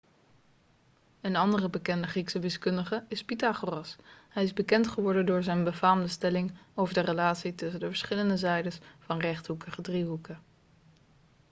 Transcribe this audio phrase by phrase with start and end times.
[1.21, 3.95] een andere bekende griekse wiskundige is pythagoras
[4.29, 8.79] hij is bekend geworden door zijn befaamde stelling over de relatie tussen de verschillende zijdes
[8.99, 10.39] van rechthoekige driehoeken